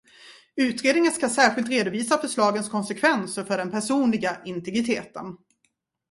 [0.55, 5.25] Utredningen ska särskilt redovisa förslagens konsekvenser för den personliga integriteten.